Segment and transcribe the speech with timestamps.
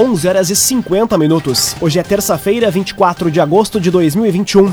[0.00, 1.76] 11 horas e 50 minutos.
[1.78, 4.72] Hoje é terça-feira, 24 de agosto de 2021.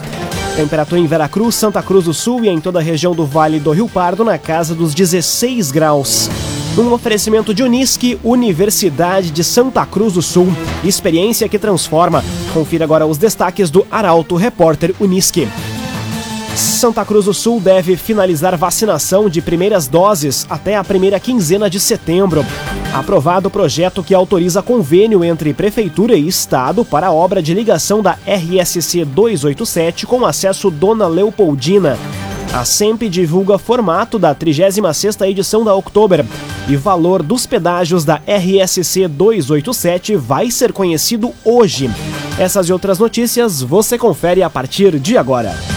[0.56, 3.72] Temperatura em Veracruz, Santa Cruz do Sul e em toda a região do Vale do
[3.72, 6.30] Rio Pardo na casa dos 16 graus.
[6.78, 10.48] Um oferecimento de Unisque, Universidade de Santa Cruz do Sul.
[10.82, 12.24] Experiência que transforma.
[12.54, 15.46] Confira agora os destaques do Arauto Repórter Unisque.
[16.58, 21.80] Santa Cruz do Sul deve finalizar vacinação de primeiras doses até a primeira quinzena de
[21.80, 22.44] setembro.
[22.92, 28.02] Aprovado o projeto que autoriza convênio entre Prefeitura e Estado para a obra de ligação
[28.02, 31.96] da RSC 287 com acesso Dona Leopoldina.
[32.52, 36.26] A SEMP divulga formato da 36ª edição da Oktober
[36.68, 41.88] e valor dos pedágios da RSC 287 vai ser conhecido hoje.
[42.40, 45.77] Essas e outras notícias você confere a partir de agora.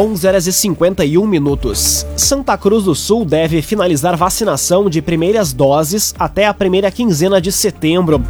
[0.00, 2.06] 11 horas e 51 minutos.
[2.16, 7.52] Santa Cruz do Sul deve finalizar vacinação de primeiras doses até a primeira quinzena de
[7.52, 8.24] setembro.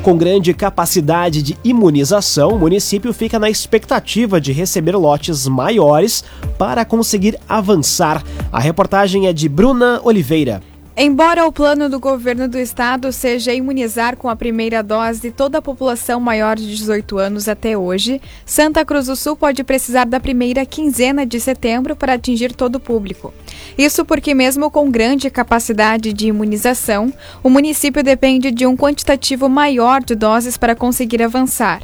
[0.00, 6.22] Com grande capacidade de imunização, o município fica na expectativa de receber lotes maiores
[6.56, 8.22] para conseguir avançar.
[8.52, 10.62] A reportagem é de Bruna Oliveira.
[11.00, 15.62] Embora o plano do governo do estado seja imunizar com a primeira dose toda a
[15.62, 20.66] população maior de 18 anos até hoje, Santa Cruz do Sul pode precisar da primeira
[20.66, 23.32] quinzena de setembro para atingir todo o público.
[23.78, 30.02] Isso porque, mesmo com grande capacidade de imunização, o município depende de um quantitativo maior
[30.02, 31.80] de doses para conseguir avançar.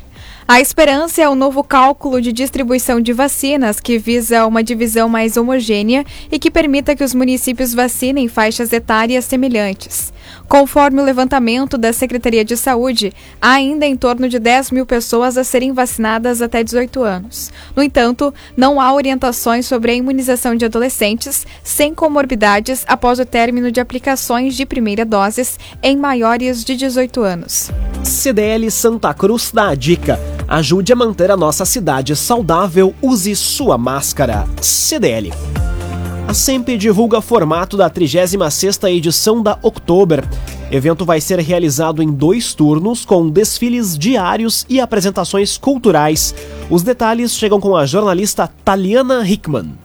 [0.46, 5.38] A esperança é o novo cálculo de distribuição de vacinas que visa uma divisão mais
[5.38, 10.12] homogênea e que permita que os municípios vacinem faixas etárias semelhantes.
[10.48, 15.36] Conforme o levantamento da Secretaria de Saúde, há ainda em torno de 10 mil pessoas
[15.36, 17.52] a serem vacinadas até 18 anos.
[17.74, 23.70] No entanto, não há orientações sobre a imunização de adolescentes sem comorbidades após o término
[23.70, 27.70] de aplicações de primeira doses em maiores de 18 anos.
[28.02, 30.20] CDL Santa Cruz dá a dica.
[30.46, 34.46] Ajude a manter a nossa cidade saudável, use sua máscara.
[34.60, 35.32] CDL.
[36.26, 40.24] A SEMP divulga formato da 36ª edição da Oktober.
[40.70, 46.34] Evento vai ser realizado em dois turnos, com desfiles diários e apresentações culturais.
[46.70, 49.78] Os detalhes chegam com a jornalista Taliana Hickman.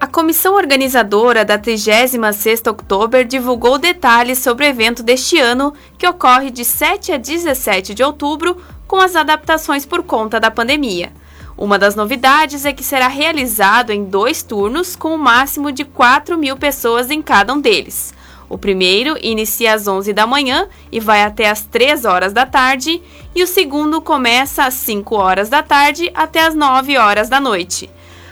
[0.00, 6.50] A comissão organizadora da 36ª Oktober divulgou detalhes sobre o evento deste ano, que ocorre
[6.50, 11.12] de 7 a 17 de outubro, com as adaptações por conta da pandemia.
[11.58, 15.84] Uma das novidades é que será realizado em dois turnos, com o um máximo de
[15.84, 18.14] 4 mil pessoas em cada um deles.
[18.48, 23.02] O primeiro inicia às 11 da manhã e vai até às 3 horas da tarde,
[23.34, 27.90] e o segundo começa às 5 horas da tarde até às 9 horas da noite.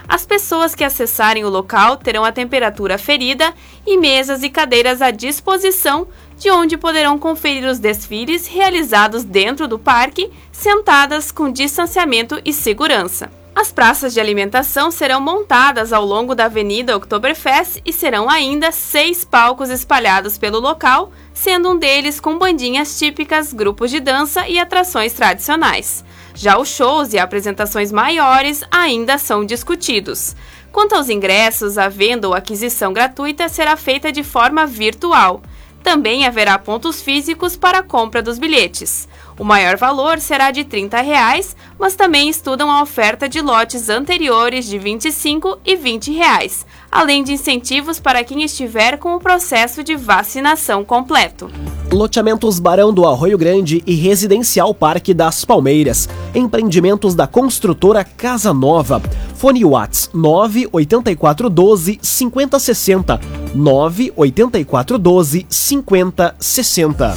[0.09, 3.53] As pessoas que acessarem o local terão a temperatura ferida
[3.84, 9.78] e mesas e cadeiras à disposição, de onde poderão conferir os desfiles realizados dentro do
[9.78, 13.30] parque, sentadas com distanciamento e segurança.
[13.56, 19.24] As praças de alimentação serão montadas ao longo da Avenida Oktoberfest e serão ainda seis
[19.24, 25.14] palcos espalhados pelo local, sendo um deles com bandinhas típicas, grupos de dança e atrações
[25.14, 26.04] tradicionais.
[26.34, 30.36] Já os shows e apresentações maiores ainda são discutidos.
[30.70, 35.41] Quanto aos ingressos, a venda ou aquisição gratuita será feita de forma virtual.
[35.86, 39.08] Também haverá pontos físicos para a compra dos bilhetes.
[39.38, 44.66] O maior valor será de 30 reais, mas também estudam a oferta de lotes anteriores
[44.66, 49.84] de R$ 25 e 20 reais, além de incentivos para quem estiver com o processo
[49.84, 51.48] de vacinação completo.
[51.92, 56.09] Loteamentos Barão do Arroio Grande e Residencial Parque das Palmeiras.
[56.34, 59.00] Empreendimentos da construtora Casa Nova.
[59.47, 63.21] Fone Whats 98412 5060.
[63.54, 67.15] 98412 5060.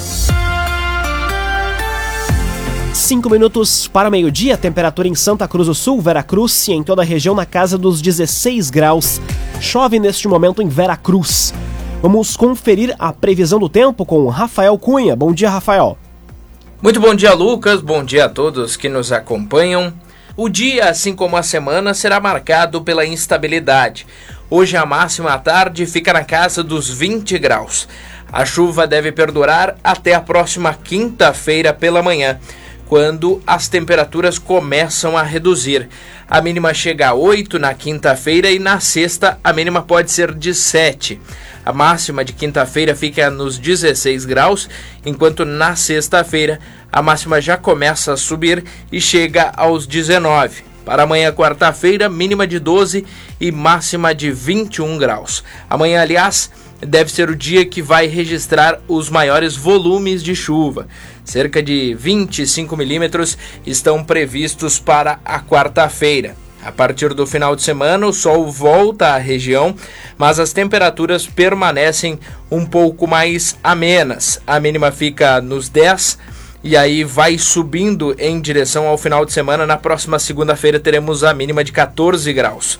[2.93, 7.05] Cinco minutos para meio-dia, temperatura em Santa Cruz do Sul, Veracruz e em toda a
[7.05, 9.19] região na casa dos 16 graus.
[9.59, 11.51] Chove neste momento em Veracruz.
[11.99, 15.15] Vamos conferir a previsão do tempo com Rafael Cunha.
[15.15, 15.97] Bom dia, Rafael.
[16.79, 17.81] Muito bom dia, Lucas.
[17.81, 19.91] Bom dia a todos que nos acompanham.
[20.41, 24.07] O dia, assim como a semana, será marcado pela instabilidade.
[24.49, 27.89] Hoje a máxima à tarde fica na casa dos 20 graus.
[28.31, 32.39] A chuva deve perdurar até a próxima quinta-feira pela manhã,
[32.87, 35.89] quando as temperaturas começam a reduzir.
[36.29, 40.55] A mínima chega a 8 na quinta-feira e na sexta a mínima pode ser de
[40.55, 41.19] 7.
[41.69, 44.67] A máxima de quinta-feira fica nos 16 graus,
[45.05, 46.59] enquanto na sexta-feira
[46.91, 50.63] a máxima já começa a subir e chega aos 19.
[50.83, 53.05] Para amanhã, quarta-feira, mínima de 12
[53.39, 55.43] e máxima de 21 graus.
[55.69, 56.49] Amanhã, aliás,
[56.81, 60.87] deve ser o dia que vai registrar os maiores volumes de chuva.
[61.23, 66.35] Cerca de 25 milímetros estão previstos para a quarta-feira.
[66.63, 69.73] A partir do final de semana, o sol volta à região,
[70.17, 72.19] mas as temperaturas permanecem
[72.51, 74.41] um pouco mais amenas.
[74.45, 76.17] A mínima fica nos 10
[76.61, 79.65] e aí vai subindo em direção ao final de semana.
[79.65, 82.77] Na próxima segunda-feira teremos a mínima de 14 graus.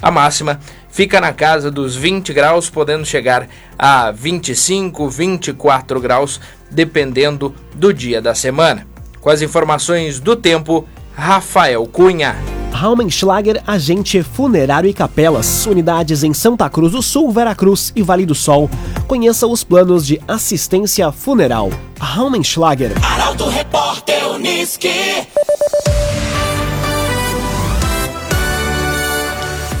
[0.00, 0.58] A máxima
[0.88, 3.46] fica na casa dos 20 graus, podendo chegar
[3.78, 6.40] a 25, 24 graus,
[6.70, 8.86] dependendo do dia da semana.
[9.20, 10.88] Com as informações do tempo,
[11.18, 12.36] Rafael Cunha.
[12.70, 18.36] Raumenschlager, agente funerário e capelas, unidades em Santa Cruz do Sul, Veracruz e Vale do
[18.36, 18.70] Sol.
[19.08, 21.70] Conheça os planos de assistência funeral.
[21.98, 22.92] Raumenschlager.
[23.04, 25.26] Arauto Repórter Uniski.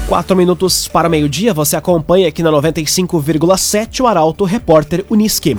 [0.08, 5.56] Quatro minutos para meio-dia, você acompanha aqui na 95,7 o Arauto Repórter Uniski.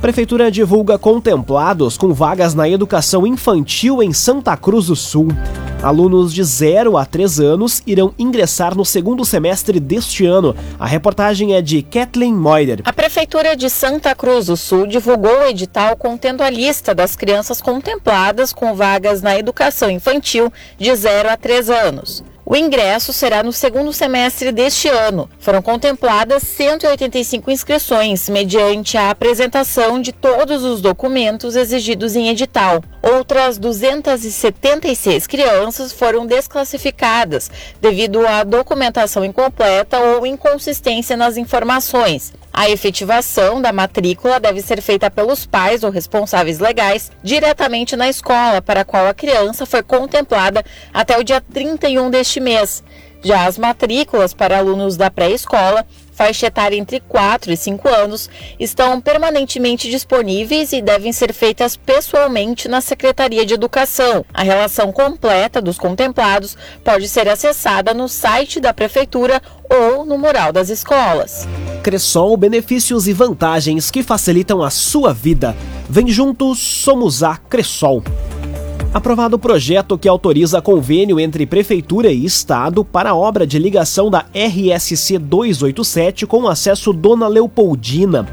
[0.00, 5.28] Prefeitura divulga contemplados com vagas na educação infantil em Santa Cruz do Sul.
[5.82, 10.54] Alunos de 0 a 3 anos irão ingressar no segundo semestre deste ano.
[10.78, 12.82] A reportagem é de Kathleen Moider.
[12.84, 17.60] A Prefeitura de Santa Cruz do Sul divulgou o edital contendo a lista das crianças
[17.60, 22.22] contempladas com vagas na educação infantil de 0 a 3 anos.
[22.48, 25.28] O ingresso será no segundo semestre deste ano.
[25.40, 32.84] Foram contempladas 185 inscrições, mediante a apresentação de todos os documentos exigidos em edital.
[33.02, 37.50] Outras 276 crianças foram desclassificadas
[37.80, 42.32] devido à documentação incompleta ou inconsistência nas informações.
[42.58, 48.62] A efetivação da matrícula deve ser feita pelos pais ou responsáveis legais diretamente na escola
[48.62, 52.82] para a qual a criança foi contemplada até o dia 31 deste mês.
[53.22, 55.86] Já as matrículas para alunos da pré-escola
[56.16, 62.68] faixa etária entre 4 e 5 anos, estão permanentemente disponíveis e devem ser feitas pessoalmente
[62.68, 64.24] na Secretaria de Educação.
[64.32, 70.52] A relação completa dos contemplados pode ser acessada no site da Prefeitura ou no mural
[70.52, 71.46] das escolas.
[71.82, 75.54] Cressol, benefícios e vantagens que facilitam a sua vida.
[75.88, 78.02] Vem juntos, somos a Cressol.
[78.96, 84.10] Aprovado o projeto que autoriza convênio entre Prefeitura e Estado para a obra de ligação
[84.10, 88.26] da RSC 287 com acesso Dona Leopoldina.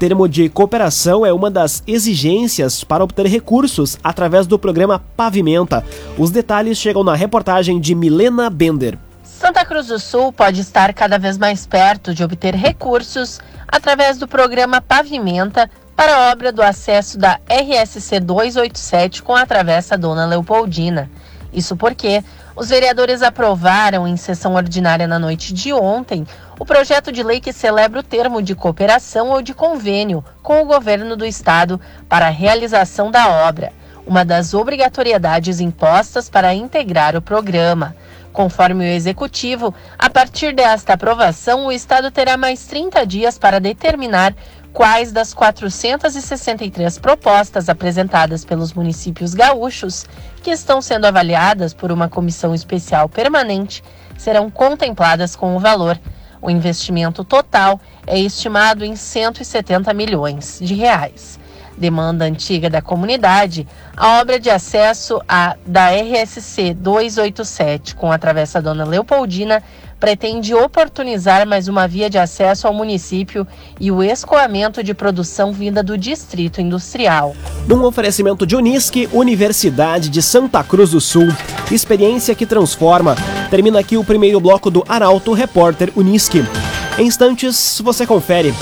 [0.00, 5.84] Termo de cooperação é uma das exigências para obter recursos através do programa Pavimenta.
[6.18, 8.98] Os detalhes chegam na reportagem de Milena Bender.
[9.22, 14.26] Santa Cruz do Sul pode estar cada vez mais perto de obter recursos através do
[14.26, 21.10] programa Pavimenta para a obra do acesso da RSC 287 com a Travessa Dona Leopoldina.
[21.52, 22.24] Isso porque
[22.56, 26.26] os vereadores aprovaram em sessão ordinária na noite de ontem
[26.58, 30.64] o projeto de lei que celebra o termo de cooperação ou de convênio com o
[30.64, 33.70] governo do estado para a realização da obra,
[34.06, 37.94] uma das obrigatoriedades impostas para integrar o programa.
[38.32, 44.34] Conforme o executivo, a partir desta aprovação, o estado terá mais 30 dias para determinar
[44.72, 50.06] quais das 463 propostas apresentadas pelos municípios gaúchos,
[50.42, 53.82] que estão sendo avaliadas por uma comissão especial permanente,
[54.16, 55.98] serão contempladas com o valor.
[56.42, 61.38] O investimento total é estimado em 170 milhões de reais.
[61.76, 68.60] Demanda antiga da comunidade, a obra de acesso a, da RSC 287 com a Travessa
[68.60, 69.62] Dona Leopoldina
[70.00, 73.46] pretende oportunizar mais uma via de acesso ao município
[73.78, 77.36] e o escoamento de produção vinda do Distrito Industrial.
[77.68, 81.28] Num oferecimento de Unisque, Universidade de Santa Cruz do Sul,
[81.70, 83.14] experiência que transforma.
[83.50, 86.42] Termina aqui o primeiro bloco do Arauto Repórter Unisque.
[86.98, 88.54] Em instantes, você confere.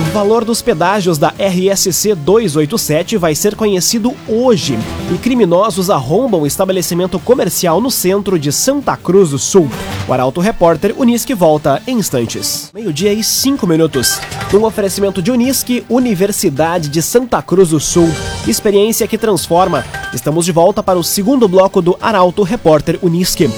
[0.00, 4.78] O valor dos pedágios da RSC 287 vai ser conhecido hoje
[5.12, 9.68] e criminosos arrombam o estabelecimento comercial no centro de Santa Cruz do Sul.
[10.08, 12.70] O Arauto Repórter Unisque volta em instantes.
[12.72, 14.18] Meio-dia e cinco minutos.
[14.52, 18.08] Um oferecimento de Unisque, Universidade de Santa Cruz do Sul.
[18.46, 19.84] Experiência que transforma.
[20.14, 23.50] Estamos de volta para o segundo bloco do Arauto Repórter Unisque.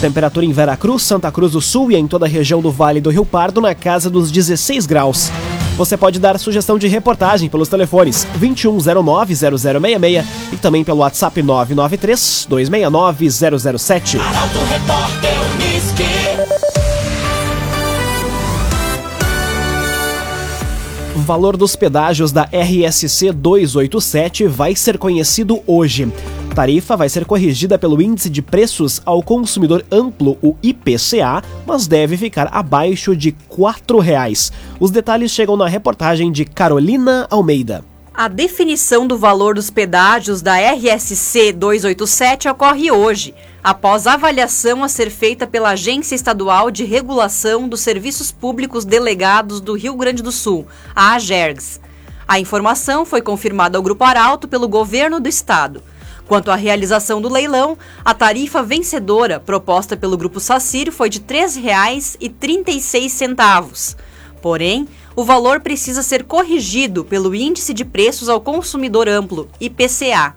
[0.00, 3.10] Temperatura em Veracruz, Santa Cruz do Sul e em toda a região do Vale do
[3.10, 5.30] Rio Pardo na casa dos 16 graus.
[5.76, 14.20] Você pode dar sugestão de reportagem pelos telefones 2109-0066 e também pelo WhatsApp 993-269-007.
[14.20, 16.04] Arauto Repórter Unisque.
[21.16, 26.06] O valor dos pedágios da RSC 287 vai ser conhecido hoje.
[26.54, 32.16] Tarifa vai ser corrigida pelo Índice de Preços ao Consumidor Amplo, o IPCA, mas deve
[32.16, 34.52] ficar abaixo de R$ 4,00.
[34.78, 37.84] Os detalhes chegam na reportagem de Carolina Almeida.
[38.14, 45.10] A definição do valor dos pedágios da RSC 287 ocorre hoje, após avaliação a ser
[45.10, 50.68] feita pela Agência Estadual de Regulação dos Serviços Públicos Delegados do Rio Grande do Sul,
[50.94, 51.80] a AGERGS.
[52.28, 55.82] A informação foi confirmada ao Grupo Arauto pelo governo do estado.
[56.26, 61.26] Quanto à realização do leilão, a tarifa vencedora proposta pelo Grupo Sacir foi de R$
[61.26, 63.96] 3,36.
[64.40, 70.34] Porém, o valor precisa ser corrigido pelo Índice de Preços ao Consumidor Amplo, IPCA.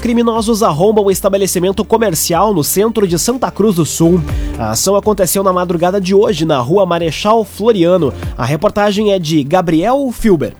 [0.00, 4.18] Criminosos arrombam o estabelecimento comercial no centro de Santa Cruz do Sul.
[4.58, 8.14] A ação aconteceu na madrugada de hoje na rua Marechal Floriano.
[8.36, 10.54] A reportagem é de Gabriel Filber.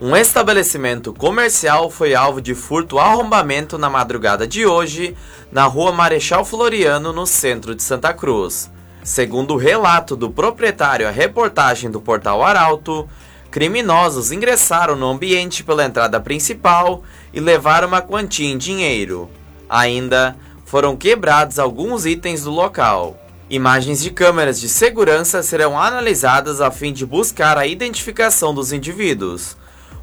[0.00, 5.16] Um estabelecimento comercial foi alvo de furto arrombamento na madrugada de hoje,
[5.50, 8.70] na rua Marechal Floriano, no centro de Santa Cruz.
[9.02, 13.08] Segundo o relato do proprietário à reportagem do portal Arauto,
[13.50, 17.02] criminosos ingressaram no ambiente pela entrada principal
[17.34, 19.28] e levaram uma quantia em dinheiro.
[19.68, 23.20] Ainda foram quebrados alguns itens do local.
[23.50, 29.56] Imagens de câmeras de segurança serão analisadas a fim de buscar a identificação dos indivíduos.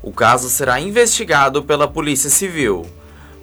[0.06, 2.86] O caso será investigado pela Polícia Civil.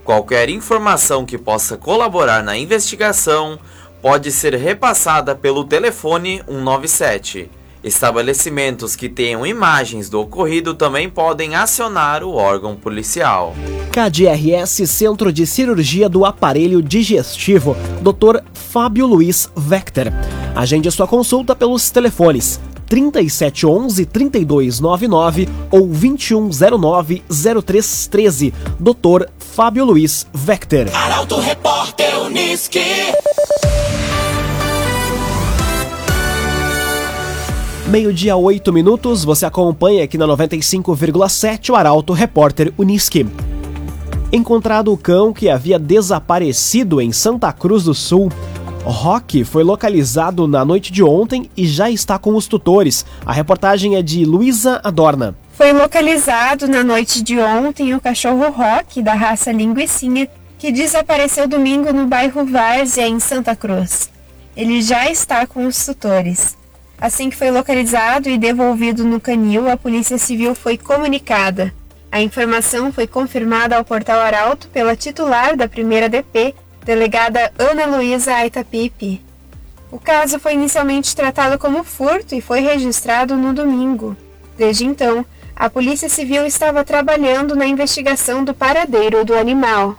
[0.05, 3.59] Qualquer informação que possa colaborar na investigação
[4.01, 7.51] pode ser repassada pelo telefone 197.
[7.83, 13.57] Estabelecimentos que tenham imagens do ocorrido também podem acionar o órgão policial.
[13.91, 18.41] KDRS Centro de Cirurgia do Aparelho Digestivo, Dr.
[18.55, 20.07] Fábio Luiz Vector.
[20.55, 22.61] Agende sua consulta pelos telefones
[22.93, 28.53] 3711 3299 ou 2109 0313.
[28.79, 29.29] Dr.
[29.39, 30.89] Fábio Luiz Vector.
[30.93, 32.85] Arauto Repórter Unisque.
[37.89, 43.27] Meio-dia, 8 minutos, você acompanha aqui na 95,7 o Arauto Repórter Unisque.
[44.31, 48.31] Encontrado o cão que havia desaparecido em Santa Cruz do Sul,
[48.85, 53.07] Rock foi localizado na noite de ontem e já está com os tutores.
[53.25, 55.37] A reportagem é de Luísa Adorna.
[55.53, 61.93] Foi localizado na noite de ontem o cachorro Rock, da raça linguicinha, que desapareceu domingo
[61.93, 64.11] no bairro Várzea, em Santa Cruz.
[64.57, 66.57] Ele já está com os tutores.
[67.01, 71.73] Assim que foi localizado e devolvido no canil, a Polícia Civil foi comunicada.
[72.11, 78.35] A informação foi confirmada ao portal Arauto pela titular da primeira DP, delegada Ana Luísa
[78.35, 79.23] Aitapipe.
[79.91, 84.17] O caso foi inicialmente tratado como furto e foi registrado no domingo.
[84.57, 85.25] Desde então,
[85.55, 89.97] a Polícia Civil estava trabalhando na investigação do paradeiro do animal.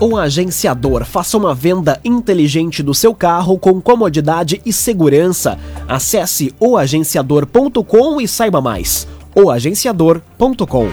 [0.00, 5.58] Um agenciador faça uma venda inteligente do seu carro com comodidade e segurança.
[5.86, 9.06] Acesse oagenciador.com e saiba mais.
[9.34, 10.88] oagenciador.com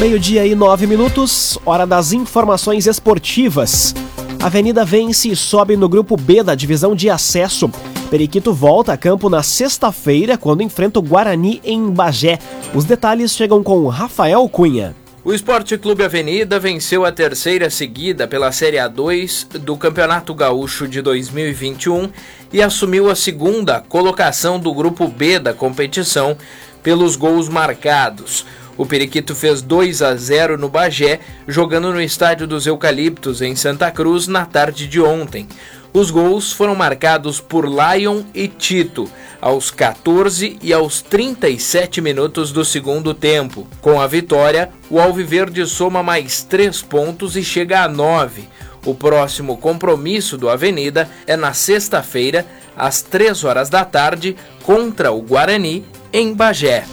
[0.00, 3.94] Meio-dia e nove minutos, hora das informações esportivas.
[4.42, 7.70] Avenida vence e sobe no grupo B da divisão de acesso.
[8.10, 12.38] Periquito volta a campo na sexta-feira, quando enfrenta o Guarani em Bagé.
[12.74, 14.96] Os detalhes chegam com Rafael Cunha.
[15.22, 21.02] O Esporte Clube Avenida venceu a terceira seguida pela Série A2 do Campeonato Gaúcho de
[21.02, 22.08] 2021
[22.50, 26.38] e assumiu a segunda colocação do grupo B da competição
[26.82, 28.46] pelos gols marcados.
[28.80, 33.90] O Periquito fez 2 a 0 no Bagé, jogando no Estádio dos Eucaliptos, em Santa
[33.90, 35.46] Cruz, na tarde de ontem.
[35.92, 39.06] Os gols foram marcados por Lion e Tito,
[39.38, 43.68] aos 14 e aos 37 minutos do segundo tempo.
[43.82, 48.48] Com a vitória, o Alviverde soma mais 3 pontos e chega a 9.
[48.86, 55.20] O próximo compromisso do Avenida é na sexta-feira, às 3 horas da tarde, contra o
[55.20, 55.84] Guarani,
[56.14, 56.86] em Bagé.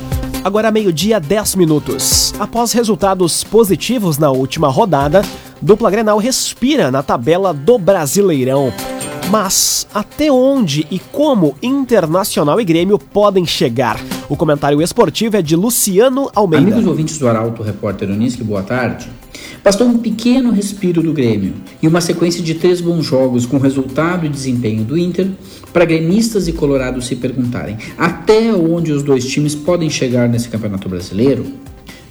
[0.44, 2.34] Agora meio-dia, 10 minutos.
[2.40, 5.22] Após resultados positivos na última rodada,
[5.62, 8.72] dupla Grenal respira na tabela do Brasileirão.
[9.30, 14.00] Mas até onde e como Internacional e Grêmio podem chegar?
[14.30, 16.68] O comentário esportivo é de Luciano Almeida.
[16.68, 19.10] Amigos ouvintes do Arauto, repórter Unisque, boa tarde.
[19.62, 24.26] Bastou um pequeno respiro do Grêmio e uma sequência de três bons jogos com resultado
[24.26, 25.28] e desempenho do Inter
[25.74, 30.88] para gremistas e colorados se perguntarem até onde os dois times podem chegar nesse Campeonato
[30.88, 31.46] Brasileiro.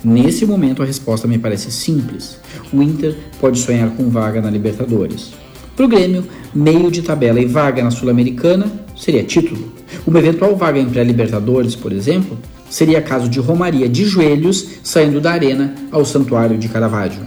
[0.04, 2.38] Nesse momento a resposta me parece simples.
[2.70, 5.45] O Inter pode sonhar com vaga na Libertadores.
[5.76, 9.70] Para o Grêmio, meio de tabela e vaga na Sul-Americana seria título.
[10.06, 12.38] Uma eventual vaga em pré-Libertadores, por exemplo,
[12.70, 17.24] seria caso de Romaria de joelhos saindo da arena ao Santuário de Caravaggio.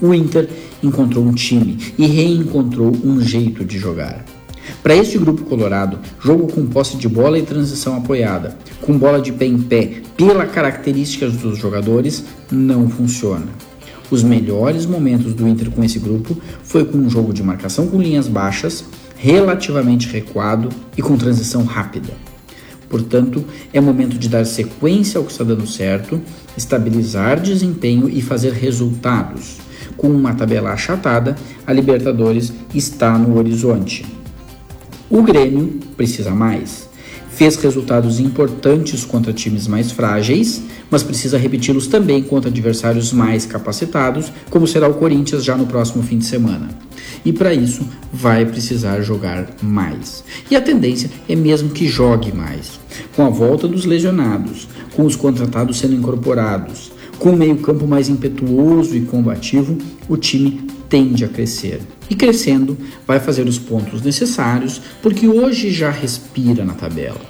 [0.00, 0.48] O Inter
[0.82, 4.24] encontrou um time e reencontrou um jeito de jogar.
[4.82, 9.32] Para este grupo colorado, jogo com posse de bola e transição apoiada, com bola de
[9.32, 13.69] pé em pé, pela características dos jogadores, não funciona.
[14.10, 18.00] Os melhores momentos do Inter com esse grupo foi com um jogo de marcação com
[18.00, 18.84] linhas baixas,
[19.16, 22.12] relativamente recuado e com transição rápida.
[22.88, 26.20] Portanto, é momento de dar sequência ao que está dando certo,
[26.56, 29.58] estabilizar desempenho e fazer resultados.
[29.96, 34.04] Com uma tabela achatada, a Libertadores está no horizonte.
[35.08, 36.90] O Grêmio precisa mais
[37.40, 44.32] fez resultados importantes contra times mais frágeis, mas precisa repeti-los também contra adversários mais capacitados,
[44.50, 46.68] como será o Corinthians já no próximo fim de semana.
[47.24, 50.24] E para isso vai precisar jogar mais.
[50.50, 52.80] E a tendência é mesmo que jogue mais.
[53.14, 54.66] Com a volta dos lesionados,
[54.96, 59.76] com os contratados sendo incorporados, com o meio-campo mais impetuoso e combativo,
[60.08, 61.80] o time tende a crescer.
[62.08, 67.20] E crescendo, vai fazer os pontos necessários, porque hoje já respira na tabela.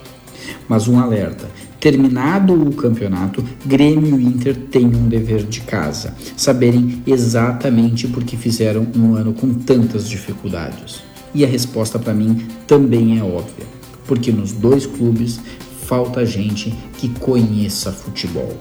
[0.68, 1.50] Mas um alerta:
[1.80, 8.36] terminado o campeonato, Grêmio e Inter têm um dever de casa, saberem exatamente por que
[8.36, 11.02] fizeram um ano com tantas dificuldades.
[11.34, 13.66] E a resposta para mim também é óbvia,
[14.06, 15.40] porque nos dois clubes
[15.86, 18.52] falta gente que conheça futebol.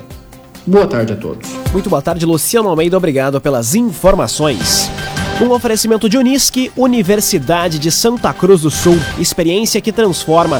[0.66, 1.50] Boa tarde a todos.
[1.74, 2.96] Muito boa tarde, Luciano Almeida.
[2.96, 4.90] Obrigado pelas informações.
[5.42, 8.98] Um oferecimento de Unisque, Universidade de Santa Cruz do Sul.
[9.18, 10.60] Experiência que transforma.